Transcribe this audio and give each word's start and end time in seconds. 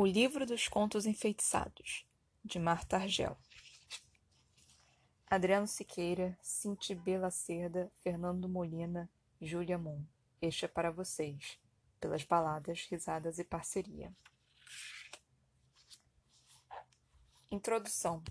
O 0.00 0.06
Livro 0.06 0.46
dos 0.46 0.68
Contos 0.68 1.06
Enfeitiçados, 1.06 2.06
de 2.44 2.56
Marta 2.60 2.98
Argel. 2.98 3.36
Adriano 5.26 5.66
Siqueira, 5.66 6.38
Cinti 6.40 6.94
B. 6.94 7.18
Lacerda, 7.18 7.90
Fernando 8.00 8.48
Molina, 8.48 9.10
Júlia 9.42 9.76
Moon. 9.76 10.04
Este 10.40 10.66
é 10.66 10.68
para 10.68 10.92
vocês, 10.92 11.58
pelas 12.00 12.22
baladas, 12.22 12.86
risadas 12.88 13.40
e 13.40 13.44
parceria. 13.44 14.14
Introdução 17.50 18.22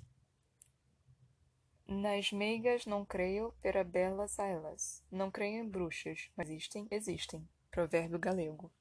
Nas 1.86 2.32
meigas 2.32 2.86
não 2.86 3.04
creio, 3.04 3.54
pera 3.62 3.84
belas 3.84 4.40
a 4.40 4.46
elas. 4.46 5.04
Não 5.12 5.30
creio 5.30 5.66
em 5.66 5.68
bruxas, 5.68 6.32
mas 6.38 6.50
existem, 6.50 6.88
existem. 6.90 7.46
Provérbio 7.70 8.18
galego. 8.18 8.72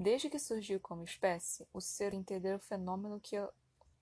Desde 0.00 0.30
que 0.30 0.38
surgiu 0.38 0.78
como 0.78 1.02
espécie, 1.02 1.66
o 1.72 1.80
ser 1.80 2.14
entender 2.14 2.54
o 2.54 2.60
fenômeno 2.60 3.18
que 3.18 3.36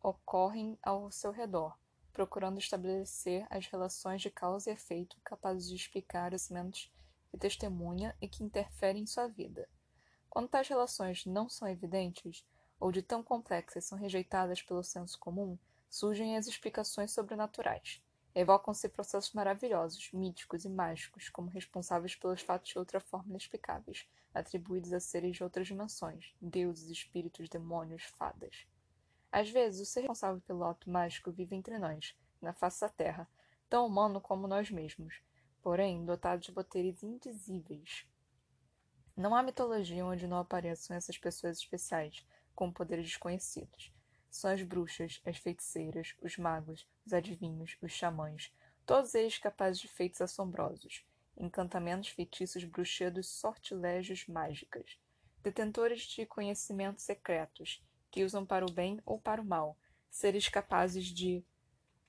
ocorrem 0.02 0.78
ao 0.82 1.10
seu 1.10 1.30
redor, 1.30 1.74
procurando 2.12 2.58
estabelecer 2.58 3.46
as 3.48 3.66
relações 3.66 4.20
de 4.20 4.28
causa 4.28 4.68
e 4.68 4.74
efeito 4.74 5.16
capazes 5.24 5.66
de 5.66 5.74
explicar 5.74 6.34
os 6.34 6.50
momentos 6.50 6.92
que 7.30 7.38
testemunha 7.38 8.14
e 8.20 8.28
que 8.28 8.44
interferem 8.44 9.04
em 9.04 9.06
sua 9.06 9.26
vida. 9.26 9.66
Quando 10.28 10.50
tais 10.50 10.68
relações 10.68 11.24
não 11.24 11.48
são 11.48 11.66
evidentes, 11.66 12.44
ou 12.78 12.92
de 12.92 13.00
tão 13.00 13.22
complexas 13.22 13.86
são 13.86 13.96
rejeitadas 13.96 14.60
pelo 14.60 14.84
senso 14.84 15.18
comum, 15.18 15.58
surgem 15.88 16.36
as 16.36 16.46
explicações 16.46 17.10
sobrenaturais. 17.10 18.02
Evocam-se 18.34 18.86
processos 18.90 19.32
maravilhosos, 19.32 20.10
míticos 20.12 20.66
e 20.66 20.68
mágicos 20.68 21.30
como 21.30 21.48
responsáveis 21.48 22.14
pelos 22.14 22.42
fatos 22.42 22.68
de 22.68 22.78
outra 22.78 23.00
forma 23.00 23.30
inexplicáveis, 23.30 24.06
atribuídos 24.38 24.92
a 24.92 25.00
seres 25.00 25.36
de 25.36 25.42
outras 25.42 25.66
dimensões, 25.66 26.34
deuses, 26.40 26.90
espíritos, 26.90 27.48
demônios, 27.48 28.04
fadas. 28.04 28.66
Às 29.32 29.50
vezes, 29.50 29.80
o 29.80 29.90
ser 29.90 30.00
responsável 30.00 30.40
pelo 30.42 30.64
ato 30.64 30.90
mágico 30.90 31.32
vive 31.32 31.56
entre 31.56 31.78
nós, 31.78 32.14
na 32.40 32.52
face 32.52 32.82
da 32.82 32.88
Terra, 32.88 33.28
tão 33.68 33.86
humano 33.86 34.20
como 34.20 34.46
nós 34.46 34.70
mesmos, 34.70 35.22
porém 35.62 36.04
dotado 36.04 36.42
de 36.42 36.52
poderes 36.52 37.02
indizíveis. 37.02 38.06
Não 39.16 39.34
há 39.34 39.42
mitologia 39.42 40.04
onde 40.04 40.26
não 40.26 40.38
apareçam 40.38 40.94
essas 40.94 41.16
pessoas 41.16 41.58
especiais, 41.58 42.24
com 42.54 42.70
poderes 42.70 43.06
desconhecidos. 43.06 43.90
São 44.30 44.50
as 44.50 44.62
bruxas, 44.62 45.20
as 45.24 45.38
feiticeiras, 45.38 46.14
os 46.20 46.36
magos, 46.36 46.86
os 47.06 47.12
adivinhos, 47.14 47.78
os 47.80 47.92
xamãs, 47.92 48.52
todos 48.84 49.14
eles 49.14 49.38
capazes 49.38 49.80
de 49.80 49.88
feitos 49.88 50.20
assombrosos 50.20 51.04
encantamentos 51.36 52.08
feitiços 52.10 52.64
bruxedos 52.64 53.28
sortilégios 53.28 54.26
mágicas, 54.26 54.98
detentores 55.42 56.02
de 56.02 56.26
conhecimentos 56.26 57.04
secretos, 57.04 57.84
que 58.10 58.24
usam 58.24 58.44
para 58.44 58.64
o 58.64 58.72
bem 58.72 59.00
ou 59.04 59.20
para 59.20 59.40
o 59.40 59.44
mal, 59.44 59.76
seres 60.10 60.48
capazes 60.48 61.04
de 61.06 61.44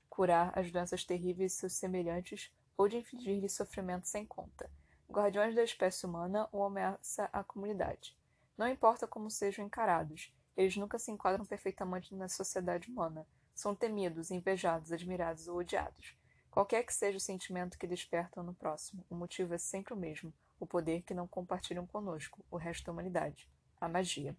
curar 0.09 0.57
as 0.57 0.71
doenças 0.71 1.03
terríveis 1.03 1.51
de 1.51 1.57
seus 1.59 1.73
semelhantes 1.73 2.51
ou 2.77 2.87
de 2.87 2.97
infligir-lhes 2.97 3.53
sofrimento 3.53 4.07
sem 4.07 4.25
conta, 4.25 4.69
guardiões 5.09 5.55
da 5.55 5.63
espécie 5.63 6.05
humana 6.05 6.47
ou 6.51 6.63
ameaça 6.63 7.29
à 7.33 7.43
comunidade. 7.43 8.17
Não 8.57 8.67
importa 8.67 9.07
como 9.07 9.29
sejam 9.29 9.65
encarados, 9.65 10.33
eles 10.55 10.75
nunca 10.75 10.97
se 10.97 11.11
enquadram 11.11 11.45
perfeitamente 11.45 12.15
na 12.15 12.27
sociedade 12.27 12.89
humana. 12.89 13.27
São 13.53 13.75
temidos, 13.75 14.31
invejados, 14.31 14.91
admirados 14.91 15.47
ou 15.47 15.57
odiados. 15.57 16.15
Qualquer 16.51 16.83
que 16.83 16.93
seja 16.93 17.17
o 17.17 17.21
sentimento 17.21 17.77
que 17.77 17.85
despertam 17.85 18.43
no 18.43 18.53
próximo, 18.53 19.05
o 19.09 19.15
motivo 19.15 19.53
é 19.53 19.57
sempre 19.57 19.93
o 19.93 19.97
mesmo, 19.97 20.33
o 20.59 20.65
poder 20.65 21.01
que 21.03 21.13
não 21.13 21.27
compartilham 21.27 21.85
conosco, 21.85 22.43
o 22.49 22.57
resto 22.57 22.85
da 22.85 22.91
humanidade, 22.91 23.47
a 23.79 23.87
magia. 23.87 24.35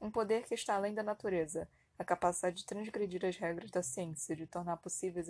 Um 0.00 0.10
poder 0.10 0.44
que 0.44 0.54
está 0.54 0.74
além 0.74 0.92
da 0.92 1.02
natureza, 1.02 1.68
a 1.98 2.04
capacidade 2.04 2.56
de 2.56 2.66
transgredir 2.66 3.24
as 3.24 3.36
regras 3.36 3.70
da 3.70 3.82
ciência, 3.82 4.36
de 4.36 4.46
tornar 4.46 4.76
possíveis 4.78 5.28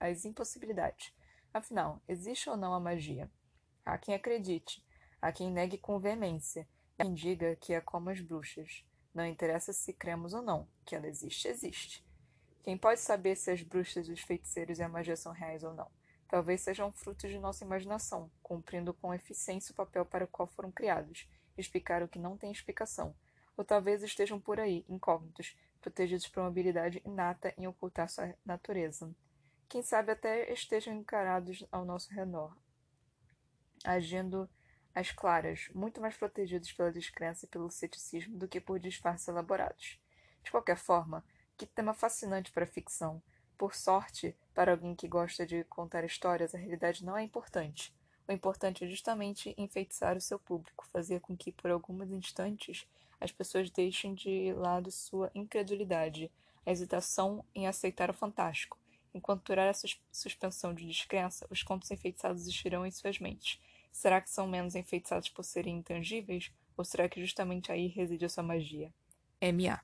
as 0.00 0.24
impossibilidades. 0.24 1.12
Afinal, 1.52 2.02
existe 2.08 2.50
ou 2.50 2.56
não 2.56 2.74
a 2.74 2.80
magia? 2.80 3.30
Há 3.84 3.96
quem 3.98 4.14
acredite, 4.14 4.84
há 5.20 5.30
quem 5.30 5.52
negue 5.52 5.78
com 5.78 6.00
veemência, 6.00 6.66
há 6.98 7.04
quem 7.04 7.14
diga 7.14 7.54
que 7.56 7.72
é 7.72 7.80
como 7.80 8.10
as 8.10 8.20
bruxas. 8.20 8.84
Não 9.14 9.24
interessa 9.24 9.72
se 9.72 9.92
cremos 9.92 10.34
ou 10.34 10.42
não, 10.42 10.66
que 10.84 10.96
ela 10.96 11.06
existe, 11.06 11.46
existe. 11.46 12.04
Quem 12.64 12.78
pode 12.78 12.98
saber 12.98 13.36
se 13.36 13.50
as 13.50 13.62
bruxas, 13.62 14.08
os 14.08 14.22
feiticeiros 14.22 14.78
e 14.78 14.82
a 14.82 14.88
magia 14.88 15.16
são 15.16 15.32
reais 15.32 15.62
ou 15.62 15.74
não? 15.74 15.90
Talvez 16.26 16.62
sejam 16.62 16.90
frutos 16.90 17.30
de 17.30 17.38
nossa 17.38 17.62
imaginação, 17.62 18.30
cumprindo 18.42 18.94
com 18.94 19.12
eficiência 19.12 19.70
o 19.70 19.76
papel 19.76 20.06
para 20.06 20.24
o 20.24 20.28
qual 20.28 20.48
foram 20.48 20.72
criados, 20.72 21.28
explicar 21.58 22.02
o 22.02 22.08
que 22.08 22.18
não 22.18 22.38
tem 22.38 22.50
explicação. 22.50 23.14
Ou 23.54 23.66
talvez 23.66 24.02
estejam 24.02 24.40
por 24.40 24.58
aí, 24.58 24.82
incógnitos, 24.88 25.54
protegidos 25.78 26.26
por 26.26 26.40
uma 26.40 26.48
habilidade 26.48 27.02
inata 27.04 27.52
em 27.58 27.66
ocultar 27.66 28.08
sua 28.08 28.34
natureza. 28.42 29.14
Quem 29.68 29.82
sabe 29.82 30.12
até 30.12 30.50
estejam 30.50 30.94
encarados 30.94 31.66
ao 31.70 31.84
nosso 31.84 32.14
redor, 32.14 32.56
agindo 33.84 34.48
às 34.94 35.12
claras, 35.12 35.68
muito 35.74 36.00
mais 36.00 36.16
protegidos 36.16 36.72
pela 36.72 36.90
descrença 36.90 37.44
e 37.44 37.48
pelo 37.48 37.70
ceticismo 37.70 38.38
do 38.38 38.48
que 38.48 38.58
por 38.58 38.80
disfarces 38.80 39.28
elaborados. 39.28 40.00
De 40.42 40.50
qualquer 40.50 40.78
forma, 40.78 41.22
que 41.56 41.66
tema 41.66 41.94
fascinante 41.94 42.50
para 42.50 42.64
a 42.64 42.68
ficção. 42.68 43.22
Por 43.56 43.74
sorte, 43.74 44.36
para 44.52 44.72
alguém 44.72 44.94
que 44.94 45.08
gosta 45.08 45.46
de 45.46 45.64
contar 45.64 46.04
histórias, 46.04 46.54
a 46.54 46.58
realidade 46.58 47.04
não 47.04 47.16
é 47.16 47.22
importante. 47.22 47.94
O 48.26 48.32
importante 48.32 48.84
é 48.84 48.88
justamente 48.88 49.54
enfeitiçar 49.56 50.16
o 50.16 50.20
seu 50.20 50.38
público, 50.38 50.88
fazer 50.92 51.20
com 51.20 51.36
que, 51.36 51.52
por 51.52 51.70
alguns 51.70 52.10
instantes, 52.10 52.86
as 53.20 53.30
pessoas 53.30 53.70
deixem 53.70 54.14
de 54.14 54.52
lado 54.54 54.90
sua 54.90 55.30
incredulidade, 55.34 56.30
a 56.66 56.70
hesitação 56.70 57.44
em 57.54 57.66
aceitar 57.66 58.10
o 58.10 58.14
fantástico. 58.14 58.78
Enquanto 59.12 59.44
durar 59.44 59.68
essa 59.68 59.86
suspensão 60.10 60.74
de 60.74 60.86
descrença, 60.86 61.46
os 61.48 61.62
contos 61.62 61.90
enfeitiçados 61.90 62.42
existirão 62.42 62.84
em 62.84 62.90
suas 62.90 63.18
mentes. 63.20 63.60
Será 63.92 64.20
que 64.20 64.30
são 64.30 64.48
menos 64.48 64.74
enfeitiçados 64.74 65.28
por 65.28 65.44
serem 65.44 65.76
intangíveis? 65.76 66.50
Ou 66.76 66.84
será 66.84 67.08
que 67.08 67.20
justamente 67.20 67.70
aí 67.70 67.86
reside 67.86 68.24
a 68.24 68.28
sua 68.28 68.42
magia? 68.42 68.92
M.A. 69.40 69.80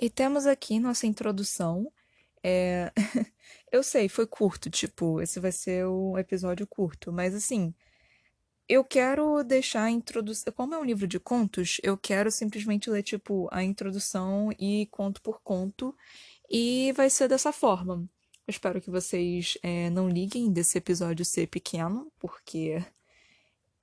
E 0.00 0.10
temos 0.10 0.46
aqui 0.46 0.78
nossa 0.78 1.06
introdução. 1.06 1.92
É... 2.42 2.92
eu 3.70 3.82
sei, 3.82 4.08
foi 4.08 4.26
curto, 4.26 4.70
tipo, 4.70 5.20
esse 5.20 5.40
vai 5.40 5.52
ser 5.52 5.86
um 5.86 6.18
episódio 6.18 6.66
curto, 6.66 7.12
mas 7.12 7.34
assim, 7.34 7.74
eu 8.68 8.84
quero 8.84 9.42
deixar 9.44 9.84
a 9.84 9.90
introdução. 9.90 10.52
Como 10.52 10.74
é 10.74 10.78
um 10.78 10.84
livro 10.84 11.06
de 11.06 11.20
contos, 11.20 11.78
eu 11.82 11.96
quero 11.96 12.30
simplesmente 12.30 12.90
ler, 12.90 13.02
tipo, 13.02 13.48
a 13.52 13.62
introdução 13.62 14.50
e 14.58 14.86
conto 14.90 15.20
por 15.22 15.40
conto, 15.42 15.94
e 16.50 16.92
vai 16.96 17.10
ser 17.10 17.28
dessa 17.28 17.52
forma. 17.52 18.08
Eu 18.46 18.50
espero 18.50 18.80
que 18.80 18.90
vocês 18.90 19.56
é, 19.62 19.90
não 19.90 20.08
liguem 20.08 20.52
desse 20.52 20.78
episódio 20.78 21.24
ser 21.24 21.46
pequeno, 21.48 22.12
porque 22.18 22.84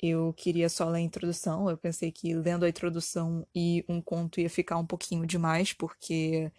eu 0.02 0.34
queria 0.34 0.70
só 0.70 0.88
ler 0.90 1.00
a 1.00 1.02
introdução. 1.02 1.70
Eu 1.70 1.78
pensei 1.78 2.12
que 2.12 2.34
lendo 2.34 2.66
a 2.66 2.70
introdução 2.70 3.46
e 3.54 3.84
um 3.88 4.02
conto 4.02 4.40
ia 4.40 4.50
ficar 4.50 4.78
um 4.78 4.86
pouquinho 4.86 5.26
demais, 5.26 5.74
porque 5.74 6.52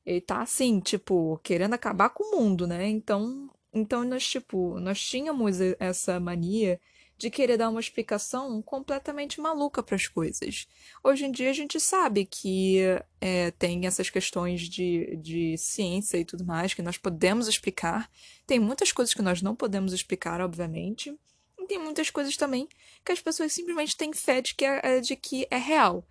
Ele 0.06 0.22
tá 0.22 0.42
assim, 0.42 0.80
tipo, 0.80 1.40
querendo 1.44 1.74
acabar 1.76 2.10
com 2.10 2.24
o 2.24 2.40
mundo, 2.40 2.68
né? 2.68 2.88
Então, 2.90 3.50
então 3.74 4.04
nós, 4.04 4.28
tipo, 4.28 4.80
nós 4.80 5.00
tínhamos 5.00 5.60
essa 5.80 6.20
mania 6.20 6.80
de 7.22 7.30
querer 7.30 7.56
dar 7.56 7.70
uma 7.70 7.80
explicação 7.80 8.62
completamente 8.64 9.40
maluca 9.40 9.84
para 9.84 9.96
as 9.96 10.08
coisas. 10.08 10.68
Hoje 11.04 11.26
em 11.26 11.32
dia 11.32 11.52
a 11.52 11.54
gente 11.54 11.80
sabe 11.80 12.26
que 12.26 12.80
é, 13.22 13.52
tem 13.52 13.86
essas 13.86 14.10
questões 14.10 14.62
de, 14.62 15.16
de 15.18 15.56
ciência 15.56 16.18
e 16.18 16.26
tudo 16.26 16.44
mais 16.44 16.74
que 16.74 16.82
nós 16.82 16.98
podemos 16.98 17.48
explicar. 17.48 18.10
Tem 18.48 18.60
muitas 18.60 18.92
coisas 18.92 19.14
que 19.14 19.22
nós 19.22 19.40
não 19.40 19.56
podemos 19.56 19.94
explicar, 19.94 20.42
obviamente. 20.42 21.16
E 21.60 21.68
tem 21.68 21.78
muitas 21.78 22.10
coisas 22.10 22.36
também 22.36 22.68
que 23.06 23.12
as 23.12 23.22
pessoas 23.22 23.54
simplesmente 23.54 23.96
têm 23.96 24.12
fé 24.14 24.42
de 24.42 24.56
que 24.56 24.66
é, 24.66 25.00
de 25.00 25.16
que 25.16 25.48
é 25.52 25.58
real. 25.58 26.04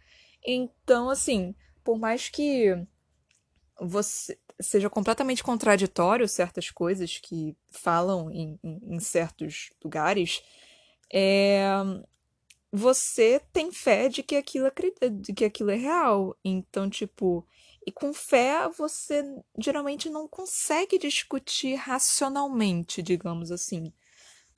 Então, 0.47 1.11
assim, 1.11 1.57
por 1.83 1.99
mais 1.99 2.29
que 2.29 2.73
você 3.81 4.39
seja 4.61 4.89
completamente 4.89 5.43
contraditório 5.43 6.29
certas 6.29 6.71
coisas 6.71 7.19
que 7.19 7.57
falam 7.69 8.31
em, 8.31 8.61
em, 8.63 8.95
em 8.95 9.01
certos 9.01 9.71
lugares, 9.83 10.41
é, 11.13 11.69
você 12.73 13.41
tem 13.53 13.73
fé 13.73 14.09
de 14.09 14.23
que 14.23 14.37
aquilo 14.37 14.71
de 15.21 15.33
que 15.33 15.45
aquilo 15.45 15.71
é 15.71 15.77
real. 15.77 16.37
Então, 16.45 16.89
tipo, 16.89 17.47
e 17.87 17.93
com 17.93 18.13
fé 18.13 18.69
você 18.69 19.25
geralmente 19.59 20.09
não 20.11 20.29
consegue 20.29 20.99
discutir 20.99 21.75
racionalmente, 21.75 23.03
digamos 23.03 23.51
assim 23.51 23.93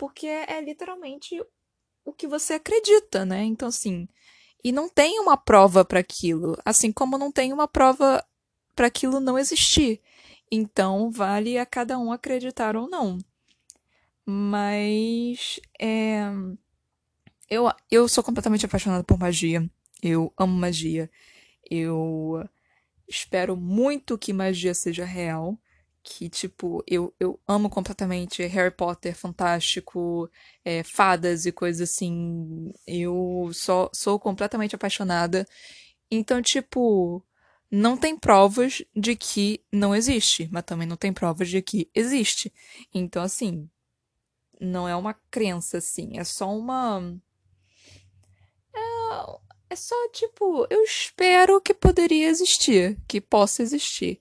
porque 0.02 0.26
é, 0.26 0.54
é 0.54 0.60
literalmente 0.60 1.40
o 2.04 2.12
que 2.12 2.26
você 2.26 2.54
acredita, 2.54 3.24
né? 3.24 3.44
Então, 3.44 3.68
assim, 3.68 4.08
e 4.64 4.72
não 4.72 4.88
tem 4.88 5.20
uma 5.20 5.36
prova 5.36 5.84
para 5.84 6.00
aquilo, 6.00 6.58
assim 6.64 6.90
como 6.90 7.16
não 7.16 7.30
tem 7.30 7.52
uma 7.52 7.68
prova 7.68 8.24
para 8.74 8.88
aquilo 8.88 9.20
não 9.20 9.38
existir. 9.38 10.00
Então, 10.50 11.08
vale 11.08 11.56
a 11.56 11.64
cada 11.64 11.96
um 12.00 12.10
acreditar 12.10 12.76
ou 12.76 12.88
não. 12.88 13.16
Mas, 14.24 15.60
é... 15.80 16.22
eu, 17.50 17.70
eu 17.90 18.08
sou 18.08 18.22
completamente 18.24 18.66
apaixonada 18.66 19.04
por 19.04 19.18
magia. 19.18 19.68
Eu 20.02 20.32
amo 20.36 20.54
magia. 20.54 21.10
Eu 21.70 22.44
espero 23.08 23.56
muito 23.56 24.18
que 24.18 24.32
magia 24.32 24.74
seja 24.74 25.04
real 25.04 25.58
que, 26.02 26.28
tipo, 26.28 26.82
eu, 26.86 27.14
eu 27.20 27.38
amo 27.46 27.70
completamente 27.70 28.44
Harry 28.46 28.74
Potter, 28.74 29.14
fantástico, 29.14 30.28
é, 30.64 30.82
fadas 30.82 31.46
e 31.46 31.52
coisas 31.52 31.90
assim. 31.90 32.72
Eu 32.86 33.50
só 33.52 33.88
sou 33.94 34.18
completamente 34.18 34.74
apaixonada. 34.74 35.46
Então, 36.10 36.42
tipo, 36.42 37.24
não 37.70 37.96
tem 37.96 38.18
provas 38.18 38.82
de 38.94 39.16
que 39.16 39.64
não 39.72 39.94
existe, 39.94 40.48
mas 40.52 40.64
também 40.64 40.86
não 40.86 40.96
tem 40.96 41.12
provas 41.12 41.48
de 41.48 41.62
que 41.62 41.88
existe. 41.94 42.52
Então, 42.92 43.22
assim, 43.22 43.68
não 44.62 44.88
é 44.88 44.94
uma 44.94 45.14
crença, 45.30 45.78
assim, 45.78 46.18
é 46.18 46.24
só 46.24 46.48
uma. 46.56 47.20
É, 48.74 49.38
é 49.70 49.76
só, 49.76 49.94
tipo, 50.10 50.66
eu 50.70 50.82
espero 50.84 51.60
que 51.60 51.74
poderia 51.74 52.28
existir, 52.28 52.98
que 53.08 53.20
possa 53.20 53.62
existir. 53.62 54.20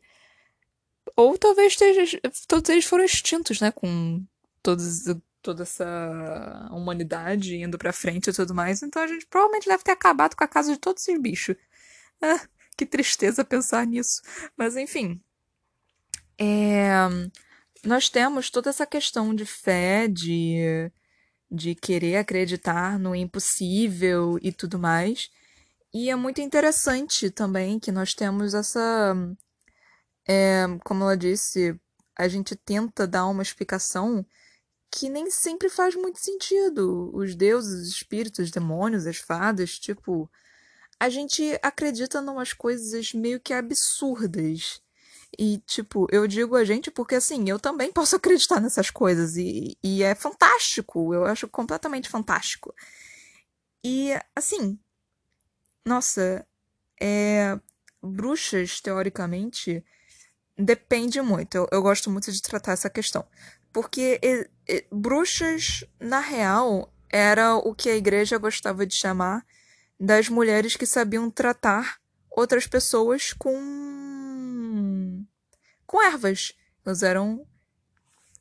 Ou 1.15 1.37
talvez 1.37 1.73
esteja, 1.73 2.19
todos 2.47 2.69
eles 2.69 2.85
foram 2.85 3.03
extintos, 3.05 3.59
né? 3.61 3.71
Com 3.71 4.25
todos, 4.63 5.05
toda 5.41 5.63
essa 5.63 6.69
humanidade 6.71 7.55
indo 7.57 7.77
pra 7.77 7.93
frente 7.93 8.29
e 8.29 8.33
tudo 8.33 8.55
mais. 8.55 8.81
Então 8.81 9.01
a 9.01 9.07
gente 9.07 9.25
provavelmente 9.27 9.67
deve 9.67 9.83
ter 9.83 9.91
acabado 9.91 10.35
com 10.35 10.43
a 10.43 10.47
casa 10.47 10.73
de 10.73 10.79
todos 10.79 11.03
esses 11.03 11.21
bichos. 11.21 11.55
Ah, 12.23 12.39
que 12.77 12.85
tristeza 12.85 13.43
pensar 13.43 13.83
nisso. 13.87 14.21
Mas 14.55 14.77
enfim. 14.77 15.19
É, 16.37 16.93
nós 17.85 18.09
temos 18.09 18.49
toda 18.49 18.69
essa 18.69 18.85
questão 18.85 19.33
de 19.33 19.45
fé, 19.45 20.07
de, 20.07 20.91
de 21.49 21.75
querer 21.75 22.17
acreditar 22.17 22.99
no 22.99 23.15
impossível 23.15 24.37
e 24.41 24.51
tudo 24.51 24.79
mais. 24.79 25.29
E 25.93 26.09
é 26.09 26.15
muito 26.15 26.41
interessante 26.41 27.29
também 27.29 27.79
que 27.79 27.91
nós 27.91 28.13
temos 28.13 28.53
essa 28.53 29.15
é, 30.27 30.65
como 30.85 31.03
ela 31.03 31.17
disse, 31.17 31.79
a 32.17 32.27
gente 32.27 32.55
tenta 32.55 33.07
dar 33.07 33.27
uma 33.27 33.43
explicação 33.43 34.25
que 34.91 35.09
nem 35.09 35.31
sempre 35.31 35.69
faz 35.69 35.95
muito 35.95 36.19
sentido. 36.19 37.11
Os 37.13 37.35
deuses, 37.35 37.87
os 37.87 37.95
espíritos, 37.95 38.45
os 38.45 38.51
demônios, 38.51 39.07
as 39.07 39.17
fadas, 39.17 39.79
tipo. 39.79 40.29
A 40.99 41.09
gente 41.09 41.57
acredita 41.63 42.19
em 42.19 42.29
umas 42.29 42.53
coisas 42.53 43.13
meio 43.13 43.39
que 43.39 43.53
absurdas. 43.53 44.81
E, 45.37 45.59
tipo, 45.65 46.07
eu 46.11 46.27
digo 46.27 46.55
a 46.55 46.63
gente 46.63 46.91
porque, 46.91 47.15
assim, 47.15 47.49
eu 47.49 47.59
também 47.59 47.91
posso 47.91 48.15
acreditar 48.17 48.59
nessas 48.59 48.89
coisas. 48.89 49.37
E, 49.37 49.77
e 49.83 50.03
é 50.03 50.15
fantástico. 50.15 51.13
Eu 51.13 51.25
acho 51.25 51.47
completamente 51.47 52.09
fantástico. 52.09 52.73
E, 53.83 54.11
assim. 54.35 54.79
Nossa. 55.85 56.45
É. 57.01 57.59
Bruxas, 58.03 58.81
teoricamente 58.81 59.83
Depende 60.57 61.21
muito. 61.21 61.55
Eu, 61.55 61.67
eu 61.71 61.81
gosto 61.81 62.09
muito 62.09 62.31
de 62.31 62.41
tratar 62.41 62.73
essa 62.73 62.89
questão. 62.89 63.25
Porque 63.73 64.19
e, 64.21 64.49
e, 64.67 64.85
bruxas, 64.91 65.83
na 65.99 66.19
real, 66.19 66.93
era 67.09 67.55
o 67.55 67.73
que 67.73 67.89
a 67.89 67.95
igreja 67.95 68.37
gostava 68.37 68.85
de 68.85 68.95
chamar 68.95 69.45
das 69.99 70.29
mulheres 70.29 70.75
que 70.75 70.85
sabiam 70.85 71.29
tratar 71.29 71.97
outras 72.29 72.67
pessoas 72.67 73.33
com. 73.33 73.59
Com 75.91 76.01
ervas. 76.01 76.53
Elas 76.85 77.03
eram. 77.03 77.45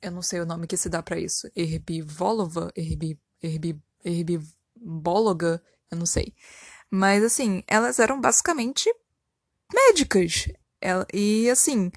Eu 0.00 0.12
não 0.12 0.22
sei 0.22 0.40
o 0.40 0.46
nome 0.46 0.68
que 0.68 0.76
se 0.76 0.88
dá 0.88 1.02
para 1.02 1.18
isso. 1.18 1.50
Herbivólova? 1.56 2.70
Herbi, 2.76 3.20
herbi, 3.42 3.82
herbibóloga? 4.04 5.60
Eu 5.90 5.98
não 5.98 6.06
sei. 6.06 6.32
Mas, 6.88 7.24
assim, 7.24 7.64
elas 7.66 7.98
eram 7.98 8.20
basicamente 8.20 8.88
médicas. 9.72 10.46
Ela, 10.80 11.06
e 11.12 11.48
assim, 11.50 11.90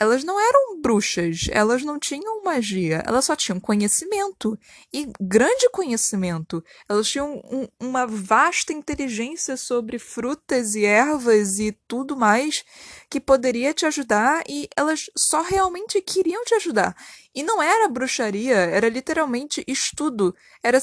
elas 0.00 0.24
não 0.24 0.40
eram 0.40 0.80
bruxas, 0.80 1.48
elas 1.50 1.82
não 1.82 1.98
tinham 1.98 2.42
magia, 2.42 3.02
elas 3.06 3.26
só 3.26 3.36
tinham 3.36 3.60
conhecimento. 3.60 4.58
E 4.90 5.06
grande 5.20 5.68
conhecimento. 5.68 6.64
Elas 6.88 7.06
tinham 7.06 7.34
um, 7.44 7.68
uma 7.78 8.06
vasta 8.06 8.72
inteligência 8.72 9.58
sobre 9.58 9.98
frutas 9.98 10.74
e 10.74 10.86
ervas 10.86 11.58
e 11.58 11.72
tudo 11.86 12.16
mais 12.16 12.64
que 13.10 13.20
poderia 13.20 13.74
te 13.74 13.84
ajudar 13.84 14.42
e 14.48 14.70
elas 14.74 15.10
só 15.14 15.42
realmente 15.42 16.00
queriam 16.00 16.42
te 16.46 16.54
ajudar. 16.54 16.96
E 17.34 17.42
não 17.42 17.62
era 17.62 17.86
bruxaria, 17.86 18.56
era 18.56 18.88
literalmente 18.88 19.62
estudo, 19.68 20.34
era, 20.62 20.78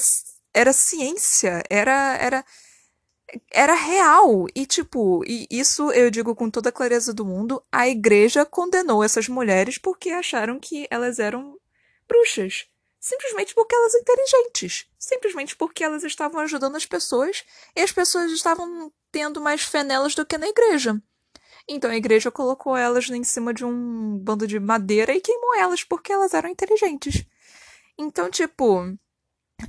era 0.54 0.72
ciência, 0.72 1.60
era. 1.68 2.16
era 2.20 2.44
era 3.50 3.74
real. 3.74 4.46
E, 4.54 4.66
tipo, 4.66 5.22
e 5.26 5.46
isso 5.50 5.90
eu 5.92 6.10
digo 6.10 6.34
com 6.34 6.50
toda 6.50 6.68
a 6.68 6.72
clareza 6.72 7.12
do 7.12 7.24
mundo: 7.24 7.62
a 7.70 7.88
igreja 7.88 8.44
condenou 8.44 9.02
essas 9.02 9.28
mulheres 9.28 9.78
porque 9.78 10.10
acharam 10.10 10.58
que 10.58 10.86
elas 10.90 11.18
eram 11.18 11.58
bruxas. 12.08 12.66
Simplesmente 13.00 13.54
porque 13.54 13.74
elas 13.74 13.94
eram 13.94 14.02
inteligentes. 14.02 14.86
Simplesmente 14.98 15.56
porque 15.56 15.84
elas 15.84 16.02
estavam 16.04 16.40
ajudando 16.40 16.76
as 16.76 16.84
pessoas 16.84 17.44
e 17.76 17.80
as 17.80 17.92
pessoas 17.92 18.32
estavam 18.32 18.92
tendo 19.12 19.40
mais 19.40 19.62
fé 19.62 19.84
nelas 19.84 20.14
do 20.14 20.26
que 20.26 20.36
na 20.36 20.48
igreja. 20.48 21.00
Então 21.68 21.90
a 21.90 21.96
igreja 21.96 22.30
colocou 22.30 22.76
elas 22.76 23.08
em 23.10 23.22
cima 23.22 23.52
de 23.52 23.64
um 23.64 24.18
bando 24.18 24.46
de 24.46 24.58
madeira 24.58 25.14
e 25.14 25.20
queimou 25.20 25.54
elas 25.56 25.84
porque 25.84 26.12
elas 26.12 26.34
eram 26.34 26.48
inteligentes. 26.48 27.24
Então, 27.98 28.30
tipo, 28.30 28.96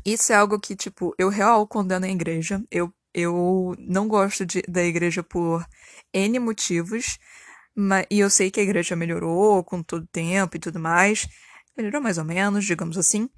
isso 0.05 0.31
é 0.31 0.35
algo 0.35 0.59
que, 0.59 0.75
tipo, 0.75 1.13
eu 1.17 1.29
real 1.29 1.67
condeno 1.67 2.05
a 2.05 2.09
igreja. 2.09 2.63
Eu 2.71 2.93
eu 3.19 3.75
não 3.79 4.07
gosto 4.07 4.45
de, 4.45 4.61
da 4.67 4.83
igreja 4.83 5.23
por 5.23 5.65
N 6.13 6.39
motivos, 6.39 7.17
mas, 7.75 8.05
e 8.11 8.19
eu 8.19 8.29
sei 8.29 8.51
que 8.51 8.59
a 8.59 8.63
igreja 8.63 8.95
melhorou 8.95 9.63
com 9.63 9.81
todo 9.83 10.03
o 10.03 10.07
tempo 10.07 10.57
e 10.57 10.59
tudo 10.59 10.79
mais. 10.79 11.27
melhorou 11.77 12.01
mais 12.01 12.17
ou 12.17 12.25
menos, 12.25 12.65
digamos 12.65 12.97
assim. 12.97 13.29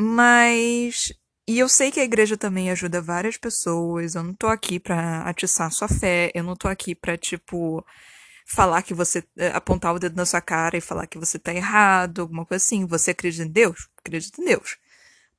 Mas. 0.00 1.12
E 1.48 1.58
eu 1.58 1.68
sei 1.68 1.90
que 1.92 2.00
a 2.00 2.04
igreja 2.04 2.36
também 2.36 2.70
ajuda 2.70 3.00
várias 3.02 3.36
pessoas. 3.36 4.14
Eu 4.14 4.22
não 4.24 4.34
tô 4.34 4.46
aqui 4.48 4.80
pra 4.80 5.22
atiçar 5.22 5.70
sua 5.72 5.88
fé. 5.88 6.30
Eu 6.34 6.44
não 6.44 6.56
tô 6.56 6.68
aqui 6.68 6.94
pra, 6.94 7.16
tipo, 7.18 7.84
falar 8.46 8.82
que 8.82 8.94
você. 8.94 9.24
Eh, 9.36 9.52
apontar 9.54 9.94
o 9.94 9.98
dedo 9.98 10.16
na 10.16 10.26
sua 10.26 10.40
cara 10.40 10.76
e 10.78 10.80
falar 10.80 11.06
que 11.06 11.18
você 11.18 11.38
tá 11.38 11.52
errado, 11.54 12.22
alguma 12.22 12.46
coisa 12.46 12.64
assim. 12.64 12.86
Você 12.86 13.10
acredita 13.12 13.44
em 13.44 13.52
Deus? 13.52 13.88
Acredita 13.98 14.40
em 14.42 14.46
Deus. 14.46 14.78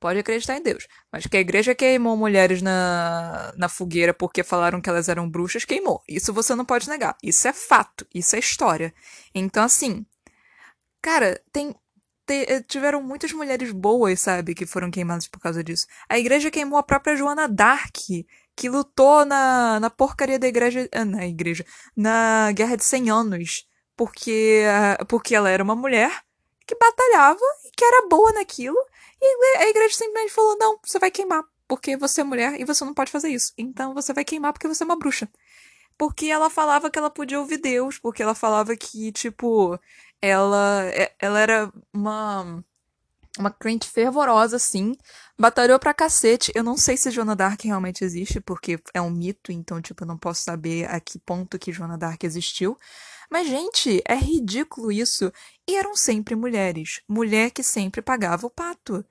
Pode 0.06 0.20
acreditar 0.20 0.56
em 0.56 0.62
Deus. 0.62 0.86
Mas 1.10 1.26
que 1.26 1.36
a 1.36 1.40
igreja 1.40 1.74
queimou 1.74 2.16
mulheres 2.16 2.62
na, 2.62 3.52
na 3.56 3.68
fogueira 3.68 4.14
porque 4.14 4.44
falaram 4.44 4.80
que 4.80 4.88
elas 4.88 5.08
eram 5.08 5.28
bruxas, 5.28 5.64
queimou. 5.64 6.00
Isso 6.08 6.32
você 6.32 6.54
não 6.54 6.64
pode 6.64 6.88
negar. 6.88 7.16
Isso 7.20 7.48
é 7.48 7.52
fato. 7.52 8.06
Isso 8.14 8.36
é 8.36 8.38
história. 8.38 8.94
Então, 9.34 9.64
assim. 9.64 10.06
Cara, 11.02 11.42
tem 11.52 11.74
te, 12.24 12.62
tiveram 12.68 13.02
muitas 13.02 13.32
mulheres 13.32 13.72
boas, 13.72 14.20
sabe, 14.20 14.54
que 14.54 14.64
foram 14.64 14.92
queimadas 14.92 15.26
por 15.26 15.40
causa 15.40 15.64
disso. 15.64 15.88
A 16.08 16.16
igreja 16.16 16.52
queimou 16.52 16.78
a 16.78 16.84
própria 16.84 17.16
Joana 17.16 17.48
Dark, 17.48 17.96
que 18.54 18.68
lutou 18.68 19.24
na, 19.24 19.80
na 19.80 19.90
porcaria 19.90 20.38
da 20.38 20.46
igreja. 20.46 20.88
Ah, 20.92 21.04
na 21.04 21.26
igreja. 21.26 21.66
Na 21.96 22.52
Guerra 22.52 22.76
de 22.76 22.84
100 22.84 23.10
Anos. 23.10 23.66
Porque, 23.96 24.62
porque 25.08 25.34
ela 25.34 25.50
era 25.50 25.64
uma 25.64 25.74
mulher 25.74 26.22
que 26.64 26.76
batalhava 26.76 27.40
e 27.64 27.72
que 27.76 27.84
era 27.84 28.06
boa 28.08 28.32
naquilo. 28.34 28.78
E 29.20 29.58
a 29.58 29.68
igreja 29.68 29.94
simplesmente 29.94 30.32
falou: 30.32 30.56
não, 30.58 30.78
você 30.82 30.98
vai 30.98 31.10
queimar. 31.10 31.44
Porque 31.68 31.96
você 31.96 32.20
é 32.20 32.24
mulher 32.24 32.60
e 32.60 32.64
você 32.64 32.84
não 32.84 32.94
pode 32.94 33.10
fazer 33.10 33.28
isso. 33.28 33.52
Então 33.58 33.92
você 33.92 34.12
vai 34.12 34.24
queimar 34.24 34.52
porque 34.52 34.68
você 34.68 34.82
é 34.84 34.86
uma 34.86 34.98
bruxa. 34.98 35.28
Porque 35.98 36.26
ela 36.26 36.50
falava 36.50 36.90
que 36.90 36.98
ela 36.98 37.10
podia 37.10 37.40
ouvir 37.40 37.58
Deus. 37.58 37.98
Porque 37.98 38.22
ela 38.22 38.34
falava 38.34 38.76
que, 38.76 39.10
tipo, 39.12 39.78
ela, 40.20 40.84
é, 40.86 41.14
ela 41.18 41.40
era 41.40 41.72
uma 41.92 42.64
uma 43.38 43.50
crente 43.50 43.88
fervorosa, 43.88 44.56
assim. 44.56 44.94
Batalhou 45.38 45.78
pra 45.78 45.94
cacete. 45.94 46.52
Eu 46.54 46.62
não 46.62 46.76
sei 46.76 46.96
se 46.96 47.10
Joana 47.10 47.36
Dark 47.36 47.62
realmente 47.62 48.04
existe, 48.04 48.40
porque 48.40 48.78
é 48.94 49.00
um 49.00 49.10
mito, 49.10 49.52
então, 49.52 49.80
tipo, 49.80 50.02
eu 50.02 50.06
não 50.06 50.18
posso 50.18 50.42
saber 50.42 50.88
a 50.90 50.98
que 51.00 51.18
ponto 51.18 51.58
que 51.58 51.72
Joana 51.72 51.98
Dark 51.98 52.22
existiu. 52.24 52.78
Mas, 53.30 53.48
gente, 53.48 54.02
é 54.06 54.14
ridículo 54.14 54.92
isso. 54.92 55.32
E 55.68 55.76
eram 55.76 55.96
sempre 55.96 56.34
mulheres. 56.34 57.00
Mulher 57.08 57.50
que 57.50 57.62
sempre 57.62 58.00
pagava 58.00 58.46
o 58.46 58.50
pato. 58.50 59.04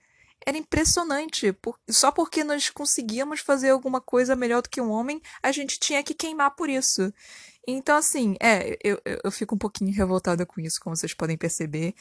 Era 0.46 0.58
impressionante. 0.58 1.52
Por... 1.54 1.78
Só 1.90 2.12
porque 2.12 2.44
nós 2.44 2.70
conseguíamos 2.70 3.40
fazer 3.40 3.72
alguma 3.72 4.00
coisa 4.00 4.36
melhor 4.36 4.62
do 4.62 4.70
que 4.70 4.82
um 4.82 4.92
homem, 4.92 5.22
a 5.42 5.52
gente 5.52 5.80
tinha 5.80 6.04
que 6.04 6.14
queimar 6.14 6.52
por 6.56 6.70
isso. 6.70 7.12
Então, 7.68 7.98
assim, 7.98 8.36
é, 8.40 8.78
eu, 8.84 9.02
eu 9.24 9.32
fico 9.32 9.56
um 9.56 9.58
pouquinho 9.58 9.92
revoltada 9.92 10.46
com 10.46 10.62
isso, 10.62 10.80
como 10.80 10.96
vocês 10.96 11.14
podem 11.14 11.38
perceber. 11.38 11.96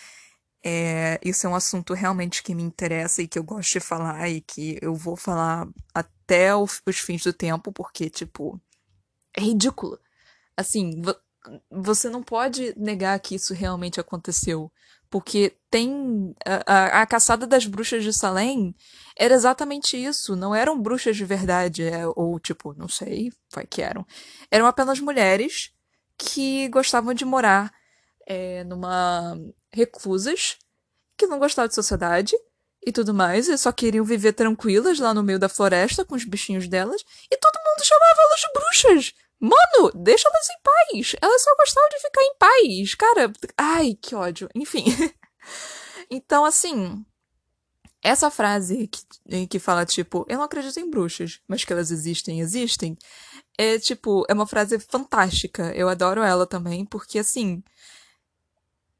É, 0.67 1.21
isso 1.23 1.47
é 1.47 1.51
um 1.51 1.55
assunto 1.55 1.93
realmente 1.93 2.43
que 2.43 2.55
me 2.55 2.63
interessa 2.63 3.21
e 3.21 3.29
que 3.29 3.39
eu 3.39 3.45
gosto 3.45 3.73
de 3.73 3.81
falar 3.81 4.29
e 4.31 4.41
que 4.41 4.79
eu 4.81 4.95
vou 4.95 5.15
falar 5.15 5.69
até 5.95 6.57
o, 6.57 6.65
os 6.65 6.99
fins 6.99 7.23
do 7.23 7.35
tempo, 7.35 7.71
porque, 7.71 8.09
tipo, 8.09 8.59
é 9.37 9.43
ridículo. 9.43 9.99
Assim, 10.57 11.03
você 11.71 12.09
não 12.09 12.23
pode 12.23 12.73
negar 12.79 13.19
que 13.21 13.35
isso 13.35 13.53
realmente 13.53 14.01
aconteceu. 14.01 14.73
Porque 15.11 15.55
tem. 15.71 16.35
A, 16.45 16.99
a, 16.99 17.03
a, 17.03 17.07
caçada 17.07 17.47
das 17.47 17.67
bruxas 17.67 18.03
de 18.03 18.13
Salem 18.13 18.75
era 19.17 19.35
exatamente 19.35 19.97
isso. 19.97 20.35
Não 20.35 20.55
eram 20.55 20.81
bruxas 20.81 21.17
de 21.17 21.25
verdade. 21.25 21.85
É, 21.85 22.07
ou, 22.17 22.41
tipo, 22.41 22.75
não 22.75 22.89
sei, 22.89 23.31
vai 23.53 23.67
que 23.67 23.83
eram. 23.83 24.07
Eram 24.51 24.67
apenas 24.67 24.99
mulheres 24.99 25.73
que 26.19 26.69
gostavam 26.69 27.15
de 27.15 27.25
morar 27.25 27.73
é, 28.27 28.65
numa. 28.65 29.39
reclusas, 29.73 30.57
que 31.17 31.27
não 31.27 31.39
gostavam 31.39 31.69
de 31.69 31.75
sociedade 31.75 32.35
e 32.87 32.93
tudo 32.93 33.15
mais, 33.15 33.49
e 33.49 33.57
só 33.57 33.73
queriam 33.73 34.05
viver 34.05 34.33
tranquilas 34.33 34.99
lá 34.99 35.15
no 35.15 35.23
meio 35.23 35.39
da 35.39 35.49
floresta 35.49 36.05
com 36.05 36.15
os 36.15 36.25
bichinhos 36.25 36.69
delas, 36.69 37.03
e 37.31 37.37
todo 37.37 37.63
mundo 37.65 37.85
chamava 37.85 38.23
elas 38.23 38.41
de 38.41 38.53
bruxas. 38.53 39.15
Mano, 39.41 39.93
deixa 39.95 40.29
elas 40.29 40.49
em 40.49 40.63
paz. 40.63 41.17
Elas 41.21 41.43
só 41.43 41.55
gostavam 41.57 41.89
de 41.91 42.01
ficar 42.01 42.23
em 42.23 42.35
paz. 42.39 42.95
Cara, 42.95 43.33
ai, 43.59 43.99
que 44.01 44.15
ódio. 44.15 44.49
Enfim. 44.55 44.85
então, 46.11 46.45
assim. 46.45 47.05
Essa 48.03 48.31
frase 48.31 48.87
que, 48.87 49.47
que 49.47 49.59
fala, 49.59 49.87
tipo, 49.87 50.27
eu 50.29 50.37
não 50.37 50.45
acredito 50.45 50.79
em 50.79 50.91
bruxas, 50.91 51.41
mas 51.49 51.65
que 51.65 51.73
elas 51.73 51.91
existem, 51.91 52.39
existem, 52.41 52.99
é, 53.57 53.79
tipo, 53.79 54.27
é 54.29 54.35
uma 54.35 54.47
frase 54.47 54.79
fantástica. 54.79 55.73
Eu 55.75 55.89
adoro 55.89 56.23
ela 56.23 56.47
também, 56.47 56.85
porque, 56.85 57.19
assim, 57.19 57.63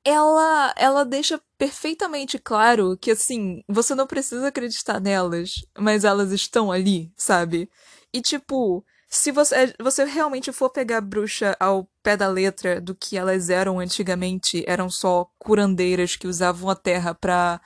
ela, 0.05 0.75
ela 0.77 1.05
deixa 1.05 1.41
perfeitamente 1.59 2.39
claro 2.39 2.97
que, 2.99 3.11
assim, 3.11 3.63
você 3.69 3.95
não 3.95 4.07
precisa 4.07 4.49
acreditar 4.49 5.01
nelas, 5.01 5.65
mas 5.79 6.05
elas 6.05 6.31
estão 6.33 6.71
ali, 6.71 7.13
sabe? 7.17 7.71
E, 8.13 8.21
tipo, 8.21 8.85
se 9.09 9.33
você, 9.33 9.75
você 9.81 10.05
realmente 10.05 10.53
for 10.53 10.71
pegar 10.71 10.99
a 10.99 11.01
bruxa 11.01 11.57
ao 11.59 11.89
pé 12.03 12.17
da 12.17 12.29
letra 12.29 12.81
do 12.81 12.95
que 12.95 13.17
elas 13.17 13.49
eram 13.49 13.81
antigamente, 13.81 14.63
eram 14.67 14.91
só 14.91 15.27
curandeiras 15.39 16.17
que 16.17 16.27
usavam 16.27 16.69
a 16.69 16.77
terra 16.77 17.15
pra 17.15 17.61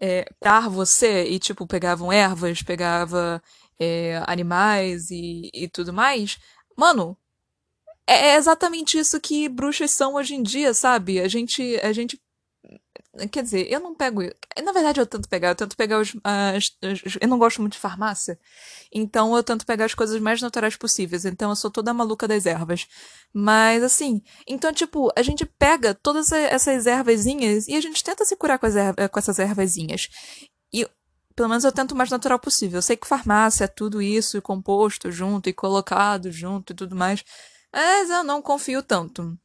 é, 0.00 0.26
dar 0.40 0.68
você 0.68 1.24
e, 1.24 1.38
tipo, 1.38 1.66
pegavam 1.66 2.12
ervas, 2.12 2.62
pegava 2.62 3.42
é, 3.78 4.22
animais 4.26 5.10
e, 5.10 5.50
e 5.54 5.68
tudo 5.68 5.92
mais. 5.92 6.38
Mano, 6.76 7.16
é, 8.06 8.28
é 8.28 8.36
exatamente 8.36 8.98
isso 8.98 9.20
que 9.20 9.48
bruxas 9.48 9.90
são 9.90 10.14
hoje 10.14 10.34
em 10.34 10.42
dia, 10.42 10.74
sabe? 10.74 11.20
A 11.20 11.28
gente, 11.28 11.78
a 11.82 11.92
gente 11.92 12.20
Quer 13.30 13.42
dizer, 13.42 13.70
eu 13.70 13.78
não 13.78 13.94
pego. 13.94 14.22
Na 14.64 14.72
verdade, 14.72 14.98
eu 14.98 15.06
tento 15.06 15.28
pegar. 15.28 15.50
Eu 15.50 15.54
tento 15.54 15.76
pegar 15.76 16.00
os. 16.00 16.16
As, 16.24 16.70
as, 16.82 17.18
eu 17.20 17.28
não 17.28 17.38
gosto 17.38 17.60
muito 17.60 17.74
de 17.74 17.78
farmácia. 17.78 18.38
Então, 18.90 19.36
eu 19.36 19.42
tento 19.42 19.66
pegar 19.66 19.84
as 19.84 19.94
coisas 19.94 20.18
mais 20.18 20.40
naturais 20.40 20.76
possíveis. 20.76 21.26
Então, 21.26 21.50
eu 21.50 21.56
sou 21.56 21.70
toda 21.70 21.92
maluca 21.92 22.26
das 22.26 22.46
ervas. 22.46 22.86
Mas, 23.32 23.82
assim. 23.82 24.22
Então, 24.46 24.72
tipo, 24.72 25.12
a 25.14 25.20
gente 25.22 25.44
pega 25.44 25.92
todas 25.94 26.32
essas 26.32 26.86
ervazinhas 26.86 27.68
e 27.68 27.76
a 27.76 27.80
gente 27.82 28.02
tenta 28.02 28.24
se 28.24 28.34
curar 28.34 28.58
com, 28.58 28.64
as 28.64 28.76
erva, 28.76 29.08
com 29.08 29.18
essas 29.18 29.38
ervazinhas. 29.38 30.08
E. 30.72 30.88
Pelo 31.34 31.48
menos 31.48 31.64
eu 31.64 31.72
tento 31.72 31.92
o 31.92 31.96
mais 31.96 32.10
natural 32.10 32.38
possível. 32.38 32.78
Eu 32.78 32.82
sei 32.82 32.94
que 32.94 33.06
farmácia 33.06 33.64
é 33.64 33.66
tudo 33.66 34.02
isso, 34.02 34.40
composto 34.42 35.10
junto 35.10 35.48
e 35.48 35.52
colocado 35.52 36.30
junto 36.30 36.72
e 36.72 36.76
tudo 36.76 36.94
mais. 36.94 37.24
Mas 37.72 38.10
eu 38.10 38.22
não 38.22 38.42
confio 38.42 38.82
tanto. 38.82 39.36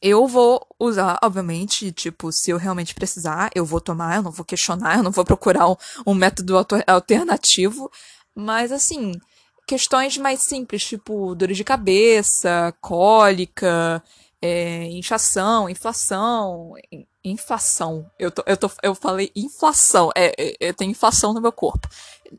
Eu 0.00 0.26
vou 0.26 0.66
usar, 0.80 1.18
obviamente, 1.22 1.92
tipo, 1.92 2.32
se 2.32 2.50
eu 2.50 2.56
realmente 2.56 2.94
precisar, 2.94 3.50
eu 3.54 3.64
vou 3.64 3.80
tomar, 3.80 4.16
eu 4.16 4.22
não 4.22 4.30
vou 4.30 4.44
questionar, 4.44 4.96
eu 4.98 5.02
não 5.02 5.10
vou 5.10 5.24
procurar 5.24 5.68
um, 5.68 5.76
um 6.06 6.14
método 6.14 6.54
alternativo. 6.86 7.90
Mas, 8.34 8.72
assim, 8.72 9.12
questões 9.66 10.16
mais 10.16 10.40
simples, 10.40 10.84
tipo 10.84 11.34
dores 11.34 11.56
de 11.56 11.64
cabeça, 11.64 12.74
cólica, 12.80 14.02
é, 14.40 14.84
inchação, 14.86 15.68
inflação. 15.68 16.74
Inflação. 17.24 18.10
Eu, 18.18 18.32
tô, 18.32 18.42
eu, 18.44 18.56
tô, 18.56 18.70
eu 18.82 18.94
falei 18.96 19.30
inflação. 19.36 20.10
É, 20.16 20.56
é, 20.58 20.72
tem 20.72 20.90
inflação 20.90 21.32
no 21.32 21.40
meu 21.40 21.52
corpo. 21.52 21.88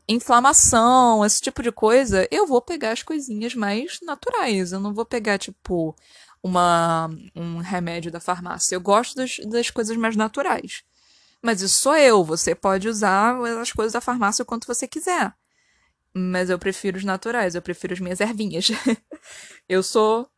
Inflamação, 0.08 1.24
esse 1.24 1.40
tipo 1.40 1.62
de 1.62 1.72
coisa, 1.72 2.26
eu 2.30 2.46
vou 2.46 2.60
pegar 2.60 2.92
as 2.92 3.02
coisinhas 3.02 3.54
mais 3.54 3.98
naturais. 4.02 4.72
Eu 4.72 4.80
não 4.80 4.94
vou 4.94 5.04
pegar, 5.04 5.38
tipo, 5.38 5.94
uma, 6.42 7.08
um 7.34 7.58
remédio 7.58 8.12
da 8.12 8.20
farmácia. 8.20 8.74
Eu 8.74 8.80
gosto 8.80 9.16
das, 9.16 9.38
das 9.46 9.70
coisas 9.70 9.96
mais 9.96 10.16
naturais. 10.16 10.82
Mas 11.42 11.62
isso 11.62 11.80
sou 11.80 11.96
eu. 11.96 12.24
Você 12.24 12.54
pode 12.54 12.88
usar 12.88 13.36
as 13.60 13.72
coisas 13.72 13.92
da 13.92 14.00
farmácia 14.00 14.42
o 14.42 14.46
quanto 14.46 14.66
você 14.66 14.86
quiser. 14.86 15.34
Mas 16.14 16.50
eu 16.50 16.58
prefiro 16.58 16.96
os 16.96 17.04
naturais, 17.04 17.54
eu 17.54 17.62
prefiro 17.62 17.92
as 17.92 18.00
minhas 18.00 18.20
ervinhas. 18.20 18.68
eu 19.68 19.82
sou 19.82 20.28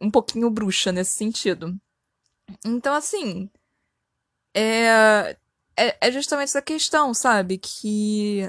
um 0.00 0.10
pouquinho 0.10 0.50
bruxa 0.50 0.92
nesse 0.92 1.12
sentido. 1.12 1.74
Então, 2.64 2.94
assim. 2.94 3.50
É, 4.54 5.36
é, 5.76 5.96
é 6.00 6.12
justamente 6.12 6.48
essa 6.48 6.62
questão, 6.62 7.12
sabe? 7.12 7.58
Que 7.58 8.48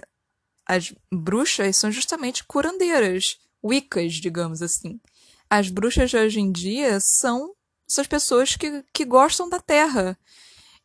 as 0.66 0.94
bruxas 1.12 1.78
são 1.78 1.92
justamente 1.92 2.44
curandeiras, 2.44 3.38
wiccas, 3.64 4.14
digamos 4.14 4.62
assim 4.62 5.00
as 5.50 5.70
bruxas 5.70 6.10
de 6.10 6.18
hoje 6.18 6.40
em 6.40 6.52
dia 6.52 7.00
são 7.00 7.54
essas 7.90 8.08
pessoas 8.08 8.56
que, 8.56 8.84
que 8.94 9.06
gostam 9.06 9.48
da 9.48 9.60
Terra. 9.60 10.18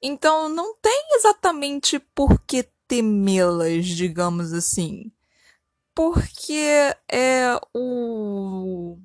Então 0.02 0.49
não 0.49 0.76
tem 0.76 1.08
exatamente 1.12 1.99
por 2.14 2.40
que 2.42 2.64
temê-las, 2.87 3.87
digamos 3.87 4.52
assim. 4.52 5.10
Porque 5.94 6.94
é 7.10 7.60
o. 7.75 8.99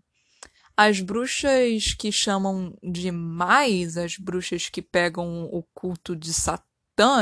As 0.77 0.99
bruxas 0.99 1.93
que 1.93 2.11
chamam 2.11 2.77
de 2.83 3.09
mais, 3.11 3.97
as 3.97 4.17
bruxas 4.17 4.67
que 4.69 4.81
pegam 4.81 5.45
o 5.45 5.63
culto 5.73 6.15
de 6.15 6.33
Satã, 6.33 6.63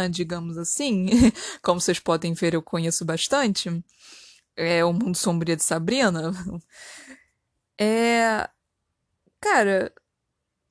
digamos 0.10 0.58
assim, 0.58 1.08
como 1.64 1.82
vocês 1.82 2.00
podem 2.00 2.34
ver, 2.34 2.54
eu 2.54 2.62
conheço 2.62 3.06
bastante. 3.06 3.70
É 4.56 4.86
o 4.86 4.94
Mundo 4.94 5.18
Sombrio 5.18 5.56
de 5.56 5.64
Sabrina. 5.64 6.32
É. 7.80 8.48
Cara, 9.42 9.92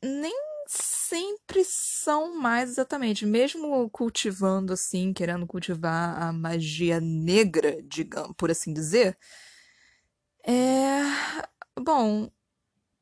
nem 0.03 0.33
sempre 0.69 1.65
são 1.65 2.37
mais 2.41 2.71
exatamente, 2.71 3.27
mesmo 3.27 3.91
cultivando 3.91 4.73
assim, 4.73 5.13
querendo 5.13 5.47
cultivar 5.47 6.23
a 6.23 6.33
magia 6.33 7.01
negra, 7.01 7.83
digamos, 7.83 8.35
por 8.37 8.51
assim 8.51 8.73
dizer. 8.73 9.19
É, 10.47 11.03
bom, 11.81 12.31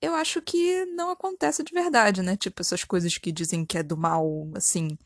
eu 0.00 0.14
acho 0.14 0.42
que 0.42 0.84
não 0.86 1.10
acontece 1.10 1.62
de 1.64 1.72
verdade, 1.72 2.22
né? 2.22 2.36
Tipo, 2.36 2.62
essas 2.62 2.84
coisas 2.84 3.18
que 3.18 3.32
dizem 3.32 3.64
que 3.66 3.78
é 3.78 3.82
do 3.82 3.96
mal, 3.96 4.50
assim. 4.56 4.98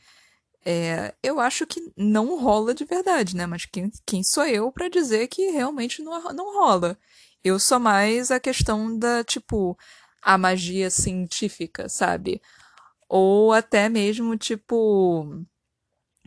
É, 0.66 1.14
eu 1.22 1.40
acho 1.40 1.66
que 1.66 1.92
não 1.96 2.40
rola 2.40 2.74
de 2.74 2.84
verdade, 2.84 3.36
né? 3.36 3.46
Mas 3.46 3.66
quem, 3.66 3.90
quem 4.06 4.22
sou 4.22 4.46
eu 4.46 4.72
para 4.72 4.88
dizer 4.88 5.28
que 5.28 5.50
realmente 5.50 6.02
não, 6.02 6.22
não 6.32 6.58
rola? 6.58 6.98
Eu 7.42 7.58
sou 7.60 7.78
mais 7.78 8.30
a 8.30 8.40
questão 8.40 8.98
da, 8.98 9.22
tipo, 9.22 9.76
a 10.22 10.38
magia 10.38 10.90
científica, 10.90 11.88
sabe? 11.88 12.40
Ou 13.08 13.52
até 13.52 13.88
mesmo, 13.88 14.36
tipo. 14.36 15.44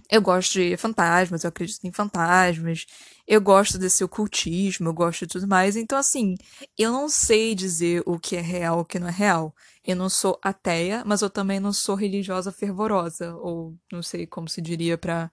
Eu 0.10 0.22
gosto 0.22 0.54
de 0.54 0.78
fantasmas, 0.78 1.44
eu 1.44 1.50
acredito 1.50 1.86
em 1.86 1.92
fantasmas, 1.92 2.86
eu 3.28 3.42
gosto 3.42 3.78
desse 3.78 4.04
ocultismo, 4.04 4.90
eu 4.90 4.94
gosto 4.94 5.26
de 5.26 5.34
tudo 5.34 5.48
mais. 5.48 5.76
Então, 5.76 5.98
assim, 5.98 6.36
eu 6.78 6.92
não 6.92 7.10
sei 7.10 7.54
dizer 7.54 8.02
o 8.06 8.18
que 8.18 8.38
é 8.38 8.42
real 8.42 8.80
e 8.80 8.82
o 8.82 8.86
que 8.86 9.00
não 9.00 9.08
é 9.10 9.12
real. 9.12 9.54
Eu 9.84 9.96
não 9.96 10.10
sou 10.10 10.40
ateia, 10.42 11.04
mas 11.06 11.22
eu 11.22 11.30
também 11.30 11.60
não 11.60 11.74
sou 11.74 11.96
religiosa 11.96 12.52
fervorosa, 12.52 13.36
ou 13.36 13.76
não 13.92 14.02
sei 14.02 14.26
como 14.26 14.48
se 14.48 14.62
diria 14.62 14.98
para 14.98 15.30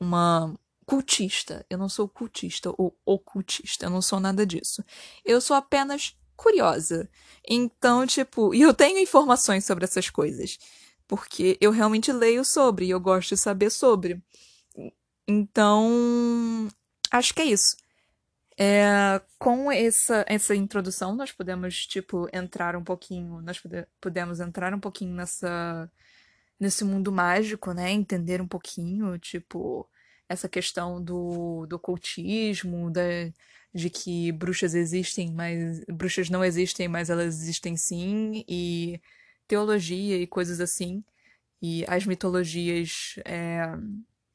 uma 0.00 0.54
cultista. 0.86 1.66
Eu 1.68 1.76
não 1.78 1.88
sou 1.88 2.08
cultista 2.08 2.70
ou 2.78 2.96
ocultista, 3.04 3.86
eu 3.86 3.90
não 3.90 4.00
sou 4.00 4.20
nada 4.20 4.46
disso. 4.46 4.82
Eu 5.24 5.40
sou 5.40 5.56
apenas 5.56 6.16
curiosa. 6.36 7.08
Então, 7.48 8.06
tipo, 8.06 8.54
e 8.54 8.62
eu 8.62 8.72
tenho 8.74 8.98
informações 8.98 9.64
sobre 9.64 9.84
essas 9.84 10.10
coisas. 10.10 10.58
Porque 11.08 11.56
eu 11.60 11.70
realmente 11.70 12.12
leio 12.12 12.44
sobre 12.44 12.86
e 12.86 12.90
eu 12.90 13.00
gosto 13.00 13.30
de 13.30 13.36
saber 13.36 13.70
sobre. 13.70 14.22
Então, 15.28 16.68
acho 17.10 17.34
que 17.34 17.42
é 17.42 17.44
isso. 17.46 17.76
É, 18.58 19.20
com 19.38 19.70
essa, 19.70 20.24
essa 20.28 20.54
introdução, 20.54 21.14
nós 21.14 21.30
podemos, 21.32 21.86
tipo, 21.86 22.28
entrar 22.32 22.76
um 22.76 22.84
pouquinho. 22.84 23.42
Nós 23.42 23.58
pode, 23.60 23.86
podemos 24.00 24.40
entrar 24.40 24.72
um 24.74 24.80
pouquinho 24.80 25.14
nessa. 25.14 25.90
nesse 26.58 26.84
mundo 26.84 27.12
mágico, 27.12 27.72
né? 27.72 27.90
Entender 27.92 28.40
um 28.40 28.48
pouquinho, 28.48 29.18
tipo, 29.18 29.88
essa 30.28 30.48
questão 30.48 31.02
do, 31.02 31.66
do 31.66 31.78
cultismo, 31.78 32.90
da, 32.90 33.02
de 33.74 33.90
que 33.90 34.32
bruxas 34.32 34.74
existem, 34.74 35.32
mas 35.32 35.84
bruxas 35.86 36.30
não 36.30 36.44
existem, 36.44 36.88
mas 36.88 37.10
elas 37.10 37.26
existem 37.42 37.76
sim, 37.76 38.44
e 38.48 39.00
teologia 39.46 40.16
e 40.16 40.26
coisas 40.26 40.60
assim, 40.60 41.04
e 41.60 41.84
as 41.88 42.06
mitologias 42.06 43.16
é, 43.24 43.66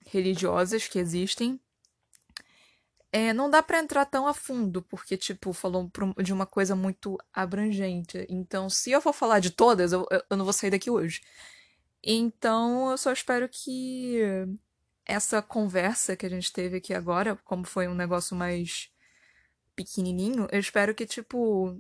religiosas 0.06 0.88
que 0.88 1.00
existem. 1.00 1.60
É, 3.14 3.34
não 3.34 3.50
dá 3.50 3.62
para 3.62 3.80
entrar 3.80 4.06
tão 4.06 4.26
a 4.26 4.34
fundo, 4.34 4.82
porque, 4.84 5.18
tipo, 5.18 5.52
falou 5.52 5.92
de 6.24 6.32
uma 6.32 6.46
coisa 6.46 6.76
muito 6.76 7.18
abrangente. 7.34 8.26
Então, 8.30 8.70
se 8.70 8.90
eu 8.92 9.02
for 9.02 9.14
falar 9.14 9.40
de 9.40 9.52
todas, 9.52 9.92
eu, 9.92 10.08
eu 10.30 10.38
não 10.38 10.46
vou 10.46 10.54
sair 10.54 10.72
daqui 10.72 10.90
hoje. 10.90 11.22
Então, 12.04 12.90
eu 12.92 12.98
só 12.98 13.12
espero 13.12 13.50
que 13.50 14.18
essa 15.06 15.42
conversa 15.42 16.16
que 16.16 16.26
a 16.26 16.30
gente 16.30 16.54
teve 16.54 16.78
aqui 16.78 16.94
agora, 16.94 17.36
como 17.44 17.66
foi 17.66 17.88
um 17.88 17.96
negócio 17.96 18.36
mais 18.36 18.90
pequenininho, 19.76 20.48
eu 20.52 20.60
espero 20.60 20.96
que, 20.96 21.06
tipo, 21.06 21.80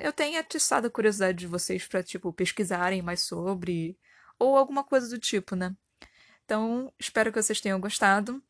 eu 0.00 0.12
tenha 0.12 0.40
atiçado 0.40 0.86
a 0.86 0.90
curiosidade 0.90 1.38
de 1.38 1.46
vocês 1.46 1.86
para 1.86 2.02
tipo, 2.02 2.32
pesquisarem 2.32 3.02
mais 3.02 3.20
sobre, 3.22 3.98
ou 4.38 4.56
alguma 4.56 4.84
coisa 4.84 5.08
do 5.08 5.18
tipo, 5.18 5.54
né? 5.54 5.74
Então, 6.44 6.92
espero 6.98 7.32
que 7.32 7.40
vocês 7.40 7.60
tenham 7.60 7.80
gostado. 7.80 8.42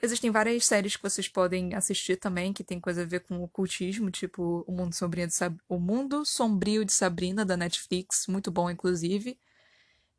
Existem 0.00 0.30
várias 0.30 0.64
séries 0.64 0.96
que 0.96 1.02
vocês 1.02 1.28
podem 1.28 1.74
assistir 1.74 2.16
também, 2.16 2.52
que 2.52 2.62
tem 2.62 2.80
coisa 2.80 3.02
a 3.02 3.04
ver 3.06 3.20
com 3.20 3.42
ocultismo, 3.42 4.10
tipo 4.10 4.64
O 4.66 4.72
Mundo 4.72 4.94
Sombrio 4.94 5.26
de, 5.26 5.34
Sab... 5.34 5.58
o 5.68 5.78
Mundo 5.78 6.24
Sombrio 6.24 6.84
de 6.84 6.92
Sabrina, 6.92 7.44
da 7.44 7.56
Netflix, 7.56 8.26
muito 8.28 8.50
bom, 8.50 8.70
inclusive. 8.70 9.38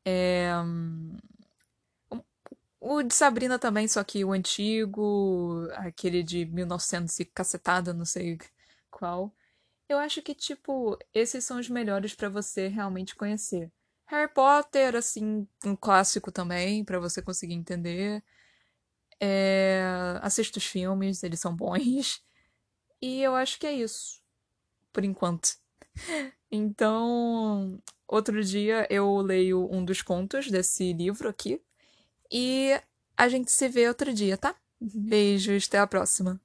É... 0.06 0.52
O 2.82 3.04
de 3.04 3.14
Sabrina 3.14 3.60
também, 3.60 3.88
só 3.88 4.04
que 4.04 4.24
o 4.24 4.32
antigo, 4.32 5.68
aquele 5.76 6.24
de 6.24 6.46
1900 6.46 7.20
e 7.20 7.26
cacetada, 7.26 7.94
não 7.94 8.06
sei 8.06 8.38
qual. 8.90 9.34
Eu 9.90 9.98
acho 9.98 10.22
que, 10.22 10.36
tipo, 10.36 10.98
esses 11.14 11.44
são 11.44 11.60
os 11.60 11.68
melhores 11.68 12.14
para 12.14 12.30
você 12.30 12.68
realmente 12.68 13.16
conhecer. 13.16 13.72
Harry 14.06 14.32
Potter, 14.32 14.96
assim, 14.96 15.48
um 15.66 15.76
clássico 15.76 16.32
também, 16.32 16.86
para 16.86 17.00
você 17.00 17.22
conseguir 17.24 17.56
entender. 17.56 18.24
É... 19.20 19.82
Assista 20.22 20.60
os 20.60 20.66
filmes, 20.66 21.24
eles 21.24 21.40
são 21.40 21.56
bons. 21.56 22.24
E 23.02 23.22
eu 23.22 23.36
acho 23.36 23.58
que 23.60 23.66
é 23.66 23.74
isso. 23.74 24.22
Por 24.94 25.04
enquanto. 25.04 25.58
Então, 26.52 27.82
outro 28.08 28.44
dia 28.44 28.88
eu 28.90 29.18
leio 29.18 29.70
um 29.72 29.86
dos 29.86 30.02
contos 30.02 30.50
desse 30.50 30.94
livro 30.94 31.30
aqui, 31.30 31.62
e 32.32 32.72
a 33.16 33.30
gente 33.30 33.52
se 33.52 33.70
vê 33.70 33.88
outro 33.88 34.14
dia, 34.14 34.38
tá? 34.38 34.56
Beijos, 34.80 35.68
até 35.68 35.80
a 35.80 35.88
próxima. 35.88 36.42